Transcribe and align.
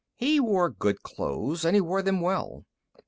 He 0.17 0.39
wore 0.39 0.71
good 0.71 1.03
clothes, 1.03 1.63
and 1.63 1.75
he 1.75 1.81
wore 1.81 2.01
them 2.01 2.21
well. 2.21 2.65